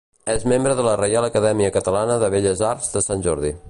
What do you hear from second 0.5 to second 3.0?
membre de la Reial Acadèmia Catalana de Belles Arts